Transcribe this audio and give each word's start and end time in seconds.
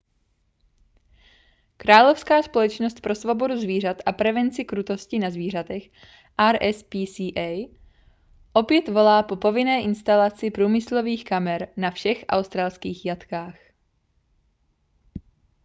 královská 1.77 2.41
společnost 2.43 3.01
pro 3.01 3.15
svobodu 3.15 3.57
zvířat 3.59 3.97
a 4.05 4.11
prevenci 4.11 4.65
krutosti 4.65 5.19
na 5.19 5.29
zvířatech 5.29 5.83
rspca 6.51 7.49
opět 8.53 8.87
volá 8.89 9.23
po 9.23 9.35
povinné 9.35 9.81
instalaci 9.81 10.51
průmyslových 10.51 11.23
kamer 11.25 11.67
na 11.77 11.91
všech 11.91 12.25
australských 12.29 13.05
jatkách 13.05 13.55